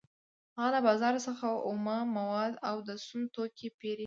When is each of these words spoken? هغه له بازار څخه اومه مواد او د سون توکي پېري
هغه 0.57 0.67
له 0.75 0.79
بازار 0.87 1.15
څخه 1.27 1.47
اومه 1.67 1.97
مواد 2.17 2.53
او 2.69 2.77
د 2.87 2.89
سون 3.05 3.21
توکي 3.35 3.69
پېري 3.79 3.99